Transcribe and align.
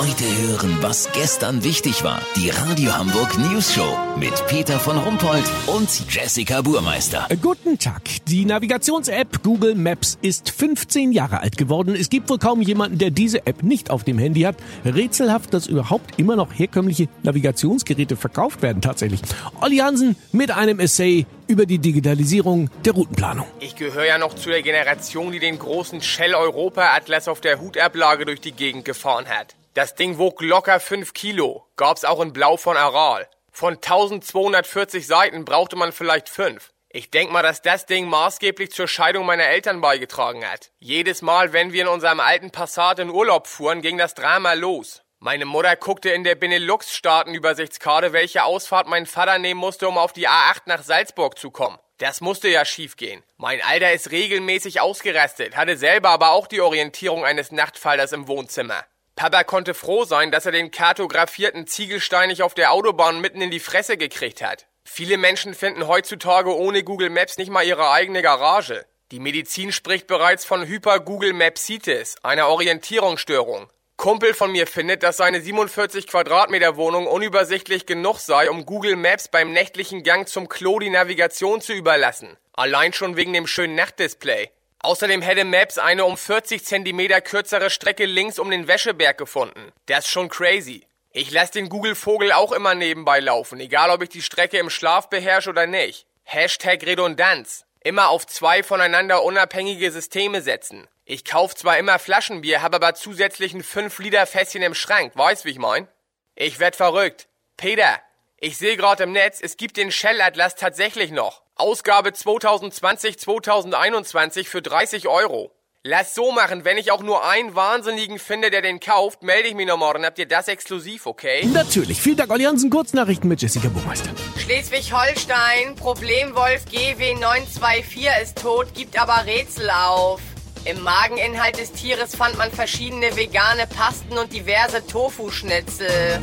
Heute 0.00 0.24
hören, 0.24 0.78
was 0.80 1.12
gestern 1.12 1.62
wichtig 1.62 2.02
war. 2.02 2.22
Die 2.34 2.48
Radio 2.48 2.96
Hamburg 2.96 3.36
News 3.36 3.74
Show 3.74 3.98
mit 4.18 4.32
Peter 4.46 4.80
von 4.80 4.96
Rumpold 4.96 5.44
und 5.66 5.90
Jessica 6.08 6.62
Burmeister. 6.62 7.28
Guten 7.42 7.78
Tag. 7.78 8.00
Die 8.26 8.46
Navigations-App 8.46 9.42
Google 9.42 9.74
Maps 9.74 10.16
ist 10.22 10.52
15 10.52 11.12
Jahre 11.12 11.40
alt 11.42 11.58
geworden. 11.58 11.94
Es 11.94 12.08
gibt 12.08 12.30
wohl 12.30 12.38
kaum 12.38 12.62
jemanden, 12.62 12.96
der 12.96 13.10
diese 13.10 13.46
App 13.46 13.62
nicht 13.62 13.90
auf 13.90 14.02
dem 14.02 14.16
Handy 14.16 14.40
hat. 14.40 14.56
Rätselhaft, 14.86 15.52
dass 15.52 15.66
überhaupt 15.66 16.18
immer 16.18 16.34
noch 16.34 16.58
herkömmliche 16.58 17.08
Navigationsgeräte 17.22 18.16
verkauft 18.16 18.62
werden 18.62 18.80
tatsächlich. 18.80 19.20
Olli 19.60 19.76
Hansen 19.76 20.16
mit 20.32 20.50
einem 20.50 20.80
Essay 20.80 21.26
über 21.46 21.66
die 21.66 21.78
Digitalisierung 21.78 22.70
der 22.86 22.94
Routenplanung. 22.94 23.46
Ich 23.60 23.76
gehöre 23.76 24.06
ja 24.06 24.16
noch 24.16 24.32
zu 24.32 24.48
der 24.48 24.62
Generation, 24.62 25.30
die 25.30 25.40
den 25.40 25.58
großen 25.58 26.00
Shell 26.00 26.34
Europa 26.34 26.94
Atlas 26.96 27.28
auf 27.28 27.42
der 27.42 27.60
Hutablage 27.60 28.24
durch 28.24 28.40
die 28.40 28.52
Gegend 28.52 28.86
gefahren 28.86 29.26
hat. 29.26 29.56
Das 29.74 29.94
Ding 29.94 30.18
wog 30.18 30.42
locker 30.42 30.80
5 30.80 31.14
Kilo. 31.14 31.64
Gab's 31.76 32.04
auch 32.04 32.20
in 32.20 32.32
Blau 32.32 32.56
von 32.56 32.76
Aral. 32.76 33.28
Von 33.52 33.74
1240 33.74 35.06
Seiten 35.06 35.44
brauchte 35.44 35.76
man 35.76 35.92
vielleicht 35.92 36.28
5. 36.28 36.72
Ich 36.88 37.12
denk 37.12 37.30
mal, 37.30 37.44
dass 37.44 37.62
das 37.62 37.86
Ding 37.86 38.08
maßgeblich 38.08 38.72
zur 38.72 38.88
Scheidung 38.88 39.26
meiner 39.26 39.44
Eltern 39.44 39.80
beigetragen 39.80 40.44
hat. 40.44 40.72
Jedes 40.80 41.22
Mal, 41.22 41.52
wenn 41.52 41.72
wir 41.72 41.82
in 41.82 41.88
unserem 41.88 42.18
alten 42.18 42.50
Passat 42.50 42.98
in 42.98 43.10
Urlaub 43.10 43.46
fuhren, 43.46 43.80
ging 43.80 43.96
das 43.96 44.14
Drama 44.14 44.54
los. 44.54 45.02
Meine 45.20 45.44
Mutter 45.44 45.76
guckte 45.76 46.10
in 46.10 46.24
der 46.24 46.34
Benelux-Staaten-Übersichtskarte, 46.34 48.12
welche 48.12 48.42
Ausfahrt 48.42 48.88
mein 48.88 49.06
Vater 49.06 49.38
nehmen 49.38 49.60
musste, 49.60 49.86
um 49.86 49.98
auf 49.98 50.12
die 50.12 50.28
A8 50.28 50.62
nach 50.66 50.82
Salzburg 50.82 51.38
zu 51.38 51.52
kommen. 51.52 51.78
Das 51.98 52.20
musste 52.20 52.48
ja 52.48 52.64
schiefgehen. 52.64 53.22
Mein 53.36 53.62
Alter 53.62 53.92
ist 53.92 54.10
regelmäßig 54.10 54.80
ausgerastet, 54.80 55.56
hatte 55.56 55.76
selber 55.76 56.08
aber 56.08 56.32
auch 56.32 56.48
die 56.48 56.60
Orientierung 56.60 57.24
eines 57.24 57.52
Nachtfallers 57.52 58.10
im 58.10 58.26
Wohnzimmer. 58.26 58.84
Papa 59.20 59.44
konnte 59.44 59.74
froh 59.74 60.04
sein, 60.04 60.30
dass 60.30 60.46
er 60.46 60.52
den 60.52 60.70
kartografierten 60.70 61.66
Ziegelstein 61.66 62.30
nicht 62.30 62.42
auf 62.42 62.54
der 62.54 62.72
Autobahn 62.72 63.20
mitten 63.20 63.42
in 63.42 63.50
die 63.50 63.60
Fresse 63.60 63.98
gekriegt 63.98 64.40
hat. 64.40 64.66
Viele 64.82 65.18
Menschen 65.18 65.52
finden 65.52 65.86
heutzutage 65.86 66.56
ohne 66.56 66.82
Google 66.82 67.10
Maps 67.10 67.36
nicht 67.36 67.50
mal 67.50 67.62
ihre 67.62 67.90
eigene 67.90 68.22
Garage. 68.22 68.86
Die 69.10 69.20
Medizin 69.20 69.72
spricht 69.72 70.06
bereits 70.06 70.46
von 70.46 70.66
Hyper-Google 70.66 71.34
Mapsitis, 71.34 72.16
einer 72.22 72.48
Orientierungsstörung. 72.48 73.68
Kumpel 73.98 74.32
von 74.32 74.52
mir 74.52 74.66
findet, 74.66 75.02
dass 75.02 75.18
seine 75.18 75.42
47 75.42 76.06
Quadratmeter 76.06 76.76
Wohnung 76.76 77.06
unübersichtlich 77.06 77.84
genug 77.84 78.20
sei, 78.20 78.48
um 78.48 78.64
Google 78.64 78.96
Maps 78.96 79.28
beim 79.28 79.52
nächtlichen 79.52 80.02
Gang 80.02 80.28
zum 80.28 80.48
Klo 80.48 80.78
die 80.78 80.88
Navigation 80.88 81.60
zu 81.60 81.74
überlassen. 81.74 82.38
Allein 82.54 82.94
schon 82.94 83.18
wegen 83.18 83.34
dem 83.34 83.46
schönen 83.46 83.74
Nachtdisplay. 83.74 84.48
Außerdem 84.82 85.20
hätte 85.20 85.44
Maps 85.44 85.78
eine 85.78 86.04
um 86.06 86.16
40 86.16 86.64
Zentimeter 86.64 87.20
kürzere 87.20 87.68
Strecke 87.70 88.06
links 88.06 88.38
um 88.38 88.50
den 88.50 88.66
Wäscheberg 88.66 89.18
gefunden. 89.18 89.72
Das 89.86 90.06
ist 90.06 90.10
schon 90.10 90.30
crazy. 90.30 90.86
Ich 91.12 91.30
lasse 91.30 91.52
den 91.52 91.68
Google 91.68 91.94
Vogel 91.94 92.32
auch 92.32 92.52
immer 92.52 92.74
nebenbei 92.74 93.20
laufen, 93.20 93.60
egal 93.60 93.90
ob 93.90 94.02
ich 94.02 94.08
die 94.08 94.22
Strecke 94.22 94.58
im 94.58 94.70
Schlaf 94.70 95.10
beherrsche 95.10 95.50
oder 95.50 95.66
nicht. 95.66 96.06
Hashtag 96.24 96.86
Redundanz. 96.86 97.66
Immer 97.82 98.08
auf 98.08 98.26
zwei 98.26 98.62
voneinander 98.62 99.22
unabhängige 99.22 99.90
Systeme 99.90 100.40
setzen. 100.40 100.86
Ich 101.04 101.24
kauf 101.24 101.54
zwar 101.54 101.78
immer 101.78 101.98
Flaschenbier, 101.98 102.62
habe 102.62 102.76
aber 102.76 102.94
zusätzlich 102.94 103.52
ein 103.52 103.64
5 103.64 103.98
Liter 103.98 104.26
Fässchen 104.26 104.62
im 104.62 104.74
Schrank, 104.74 105.12
weißt 105.16 105.44
wie 105.44 105.50
ich 105.50 105.58
mein? 105.58 105.88
Ich 106.36 106.60
werd 106.60 106.76
verrückt. 106.76 107.26
Peter, 107.56 108.00
ich 108.38 108.56
sehe 108.56 108.76
gerade 108.76 109.02
im 109.02 109.12
Netz, 109.12 109.40
es 109.42 109.56
gibt 109.56 109.76
den 109.76 109.90
Shell 109.90 110.20
Atlas 110.20 110.54
tatsächlich 110.54 111.10
noch. 111.10 111.42
Ausgabe 111.60 112.10
2020-2021 112.10 114.46
für 114.46 114.62
30 114.62 115.08
Euro. 115.08 115.50
Lass 115.82 116.14
so 116.14 116.32
machen, 116.32 116.66
wenn 116.66 116.76
ich 116.76 116.92
auch 116.92 117.02
nur 117.02 117.26
einen 117.26 117.54
Wahnsinnigen 117.54 118.18
finde, 118.18 118.50
der 118.50 118.60
den 118.60 118.80
kauft, 118.80 119.22
melde 119.22 119.48
ich 119.48 119.54
mich 119.54 119.66
noch 119.66 119.78
morgen. 119.78 120.04
Habt 120.04 120.18
ihr 120.18 120.26
das 120.26 120.48
exklusiv, 120.48 121.06
okay? 121.06 121.46
Natürlich. 121.46 122.02
Vielen 122.02 122.16
Dank, 122.16 122.30
Olli 122.30 122.44
Hansen. 122.44 122.68
Kurznachrichten 122.68 123.28
mit 123.28 123.40
Jessica 123.40 123.68
Burmeister. 123.68 124.10
Schleswig-Holstein, 124.38 125.76
Problemwolf 125.76 126.64
GW924 126.66 128.22
ist 128.22 128.42
tot, 128.42 128.74
gibt 128.74 129.00
aber 129.00 129.24
Rätsel 129.24 129.70
auf. 129.70 130.20
Im 130.66 130.82
Mageninhalt 130.82 131.58
des 131.58 131.72
Tieres 131.72 132.14
fand 132.14 132.36
man 132.36 132.50
verschiedene 132.50 133.16
vegane 133.16 133.66
Pasten 133.66 134.18
und 134.18 134.32
diverse 134.32 134.86
Tofu-Schnitzel. 134.86 136.20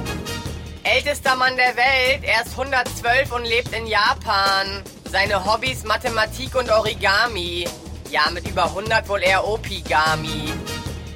Ältester 0.84 1.36
Mann 1.36 1.58
der 1.58 1.75
Welt, 1.75 2.24
er 2.24 2.46
ist 2.46 2.52
112 2.52 3.31
und 3.31 3.46
lebt 3.46 3.75
in 3.75 3.88
Japan. 3.88 4.84
Seine 5.09 5.45
Hobbys 5.45 5.85
Mathematik 5.85 6.53
und 6.56 6.69
Origami. 6.69 7.66
Ja, 8.12 8.29
mit 8.34 8.47
über 8.47 8.66
100 8.66 9.07
wohl 9.07 9.23
eher 9.23 9.47
Opigami. 9.47 10.53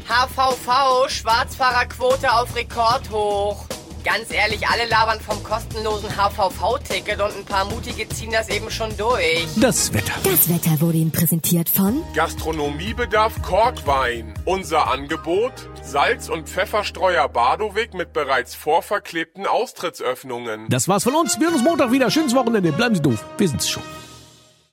HVV, 0.08 1.10
Schwarzfahrerquote 1.10 2.32
auf 2.32 2.56
Rekord 2.56 3.10
hoch. 3.10 3.66
Ganz 4.04 4.32
ehrlich, 4.32 4.68
alle 4.68 4.88
labern 4.90 5.20
vom 5.20 5.44
kostenlosen 5.44 6.10
HVV-Ticket 6.10 7.22
und 7.22 7.38
ein 7.38 7.46
paar 7.46 7.66
Mutige 7.66 8.10
ziehen 8.10 8.32
das 8.32 8.50
eben 8.50 8.72
schon 8.72 8.96
durch. 8.98 9.46
Das 9.58 9.94
Wetter. 9.94 10.14
Das 10.24 10.50
Wetter 10.50 10.82
wurde 10.82 10.98
Ihnen 10.98 11.12
präsentiert 11.12 11.70
von 11.70 12.02
Gastronomiebedarf 12.16 13.42
Korkwein. 13.44 14.34
Unser 14.46 14.92
Angebot: 14.92 15.54
Salz- 15.84 16.30
und 16.30 16.50
Pfefferstreuer 16.50 17.30
Badowig 17.30 17.94
mit 17.94 18.12
bereits 18.14 18.56
vorverklebten 18.56 19.46
Austrittsöffnungen. 19.46 20.68
Das 20.70 20.88
war's 20.88 21.04
von 21.04 21.16
uns. 21.16 21.40
Wir 21.40 21.48
hören 21.48 21.56
uns 21.56 21.64
Montag 21.64 21.92
wieder. 21.92 22.10
Schönes 22.10 22.34
Wochenende. 22.34 22.72
Bleiben 22.72 22.96
Sie 22.96 23.02
doof. 23.02 23.24
Wir 23.38 23.48
sind's 23.48 23.70
schon. 23.70 23.84